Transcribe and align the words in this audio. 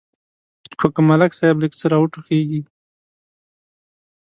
خو 0.79 0.87
که 0.95 1.01
ملک 1.09 1.31
صاحب 1.39 1.57
لږ 1.63 1.71
څه 1.79 1.85
را 1.91 1.97
وټوخېږي. 1.99 2.61